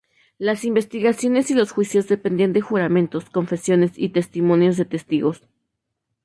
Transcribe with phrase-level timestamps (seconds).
[0.39, 5.47] Las investigaciones y los juicios dependían de juramentos, confesiones y testimonios de testigos.